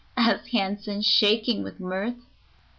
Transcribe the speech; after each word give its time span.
asked 0.17 0.47
Hansen, 0.47 1.03
shaking 1.03 1.61
with 1.61 1.79
mirth. 1.79 2.17